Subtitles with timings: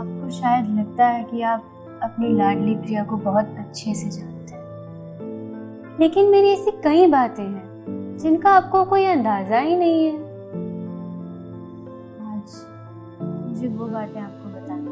[0.00, 1.64] आपको शायद लगता है कि आप
[2.02, 8.16] अपनी लाडली प्रिया को बहुत अच्छे से जानते हैं। लेकिन मेरी ऐसी कई बातें हैं,
[8.18, 10.14] जिनका आपको कोई अंदाज़ा ही नहीं है।
[12.26, 12.54] आज
[13.22, 14.88] मुझे वो बातें आपको बतानी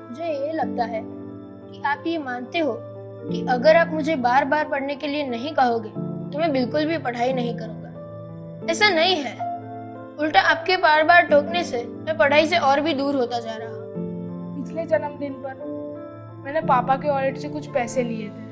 [0.00, 4.68] मुझे ये लगता है कि आप ये मानते हो कि अगर आप मुझे बार बार
[4.68, 5.88] पढ़ने के लिए नहीं कहोगे
[6.30, 9.34] तो मैं बिल्कुल भी पढ़ाई नहीं करूँगा। ऐसा नहीं है।
[10.18, 13.68] उल्टा आपके बार बार टोकने से मैं पढ़ाई से और भी दूर होता जा रहा
[14.62, 15.54] पिछले जन्मदिन पर
[16.44, 18.44] मैंने पापा के वॉलेट से कुछ पैसे लिए थे,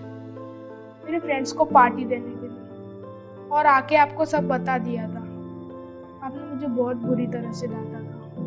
[1.04, 5.20] मेरे फ्रेंड्स को पार्टी देने के लिए और आके आपको सब बता दिया था।
[6.22, 8.42] आपने मुझे बहुत बुरी तरह से डांटा था।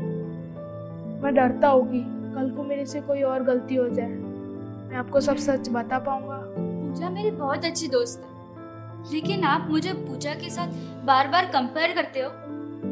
[1.23, 2.03] मैं डरता हूँ कि
[2.35, 6.37] कल को मेरे से कोई और गलती हो जाए। मैं आपको सब सच बता पाऊँगा।
[6.47, 10.73] पूजा मेरी बहुत अच्छी दोस्त है, लेकिन आप मुझे पूजा के साथ
[11.05, 12.31] बार बार कंपेयर करते हो,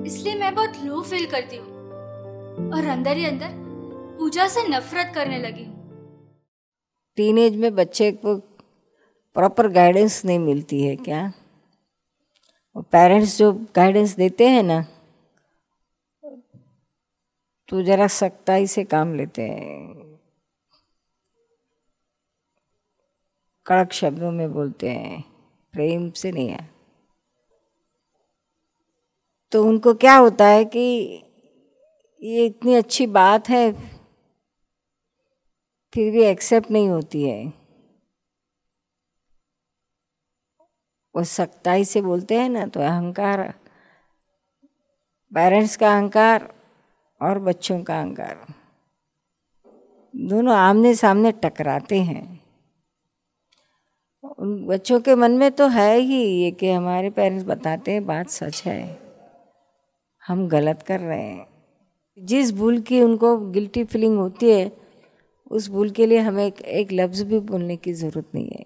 [0.06, 1.68] इसलिए मैं बहुत लो फील करती हूँ।
[2.72, 3.60] और अंदर ही अंदर
[4.22, 5.76] पूजा से नफरत करने लगी हूँ।
[7.18, 8.36] टीनेज में बच्चे को
[9.36, 11.22] प्रॉपर गाइडेंस नहीं मिलती है क्या?
[12.76, 14.80] और पेरेंट्स जो गाइडेंस देते हैं ना
[17.70, 20.20] तो जरा सख्ताई से काम लेते हैं।
[23.66, 25.22] कड़क शब्दों में बोलते हैं,
[25.74, 26.70] प्रेम से नहीं है।
[29.52, 30.86] तो उनको क्या होता है कि
[32.22, 33.72] ये इतनी अच्छी बात है
[35.94, 37.46] फिर भी एक्सेप्ट नहीं होती है।
[41.16, 43.42] वो सख्ताई से बोलते हैं ना तो अहंकार
[45.32, 46.48] पेरेंट्स का अहंकार
[47.22, 48.46] और बच्चों का अहंकार,
[50.14, 52.24] दोनों आमने सामने टकराते हैं।
[54.24, 58.30] उन बच्चों के मन में तो है ही ये कि हमारे पेरेंट्स बताते हैं, बात
[58.30, 59.00] सच है।
[60.24, 61.48] हम गलत कर रहे हैं।
[62.18, 64.81] जिस भूल की उनको गिल्टी फीलिंग होती है
[65.52, 68.66] उस भूल के लिए हमें एक, एक लफ्ज़ भी बोलने की ज़रूरत नहीं है।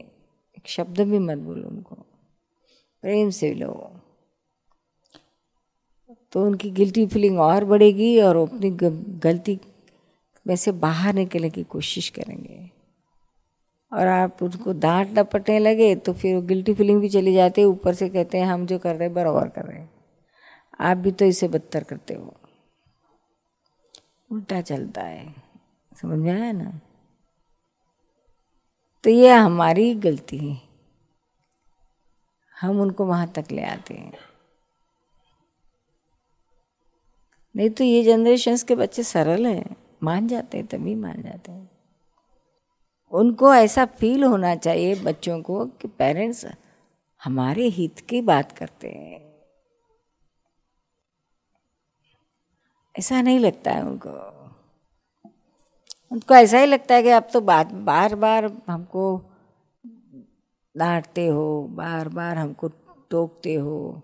[0.57, 1.95] एक शब्द भी मत बोलो उनको।
[3.03, 3.91] प्रेम से लो।
[6.31, 8.69] तो उनकी गिल्टी फीलिंग और बढ़ेगी और अपनी
[9.19, 9.59] गलती
[10.47, 12.69] में से बाहर निकलने की कोशिश करेंगे।
[13.93, 17.67] और आप उनको डांट डपटने लगे तो फिर वो गिल्टी फीलिंग भी चली जाती है।
[17.67, 19.89] ऊपर से कहते हैं हम जो कर रहे हैं बराबर कर रहे हैं।
[20.79, 22.33] आप भी तो इसे बदतर करते हो।
[24.31, 25.44] उल्टा चलता है।
[26.01, 26.81] समझ में आया ना?
[29.03, 30.61] तो ये हमारी गलती है।
[32.61, 34.13] हम उनको वहाँ तक ले आते हैं।
[37.55, 41.71] नहीं तो ये जनरेशन के बच्चे सरल हैं, मान जाते हैं, तभी मान जाते हैं।
[43.11, 46.45] उनको ऐसा फील होना चाहिए बच्चों को कि पेरेंट्स
[47.23, 49.35] हमारे हित की बात करते हैं।
[52.99, 54.34] ऐसा नहीं लगता है उनको।
[56.11, 59.21] उनको ऐसा ही लगता है कि आप तो बात बार बार हमको
[60.77, 62.67] डांटते हो बार बार हमको
[63.09, 64.01] टोकते हो।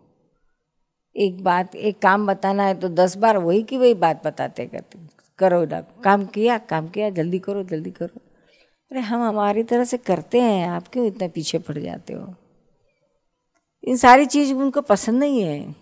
[1.15, 4.99] एक बात, एक काम बताना है तो दस बार वही की वही बात बताते करते
[5.39, 8.21] करो ना। काम किया काम किया, जल्दी करो जल्दी करो।
[8.91, 12.35] अरे हम हमारी तरह से करते हैं, आप क्यों इतना पीछे पड़ जाते हो?
[13.83, 15.75] इन सारी चीज़ उनको पसंद नहीं है।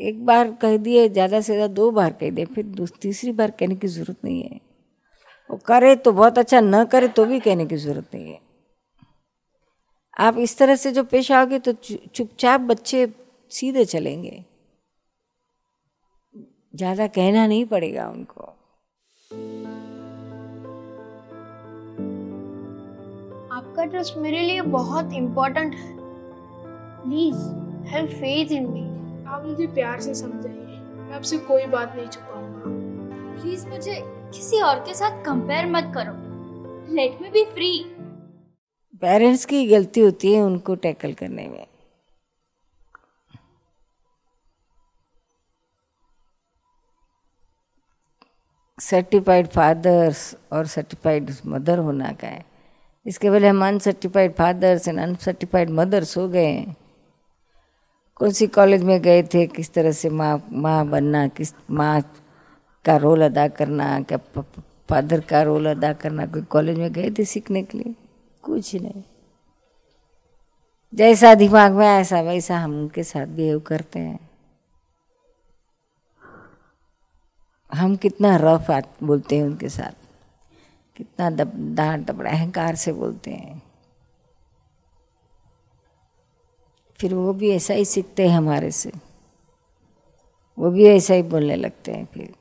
[0.00, 3.74] एक बार कह दिए, ज़्यादा से ज़्यादा दो बार कह दिए, फिर तीसरी बार कहने
[3.76, 4.60] की ज़रूरत नहीं है।
[5.50, 8.38] वो करे तो बहुत अच्छा न करे तो भी कहने की ज़रूरत नहीं है।
[10.16, 13.06] आप इस तरह से जो पेश आओगे तो चुपचाप बच्चे
[13.50, 14.44] सीधे चलेंगे।
[16.74, 18.42] ज़्यादा कहना नहीं पड़ेगा उनको।
[23.52, 25.96] आपका ट्रस्ट मेरे लिए बहुत इम्पोर्टेंट है।
[27.02, 27.36] Please
[27.88, 28.88] have faith in me
[29.30, 32.62] आप मुझे प्यार से समझाइए। मैं आपसे कोई बात नहीं छुपाऊँगा।
[33.40, 36.12] प्लीज़ मुझे किसी और के साथ कंपेयर मत करो।
[36.94, 37.70] Let me be free
[39.02, 41.66] parents की गलती होती है उनको टैकल करने में।
[48.78, 52.44] सर्टिफाइड फादर्स और सर्टिफाइड मदर होना का है?
[53.06, 56.76] इसके पहले हम uncertified fathers and uncertified mothers हो गए हैं।
[58.20, 59.46] कौन सी कॉलेज में गए थे?
[59.46, 62.00] किस तरह से माँ माँ बनना किस माँ
[62.84, 64.18] का रोल अदा करना क्या
[64.90, 66.26] फादर का रोल अदा करना?
[66.26, 67.94] कोई कॉलेज में गए थे सीखने के लिए?
[68.42, 69.02] कुछ नहीं।
[70.94, 74.18] जैसा दिमाग में ऐसा वैसा हम उनके साथ बिहेव करते हैं।
[77.72, 78.70] हम कितना रफ
[79.02, 79.92] बोलते हैं उनके साथ।
[80.96, 83.62] कितना दब डांट दबड़ा अहंकार से बोलते हैं।
[87.00, 88.92] फिर वो भी ऐसा ही सीखते हैं हमारे से।
[90.58, 92.34] वो भी ऐसा ही बोलने लगते हैं फिर।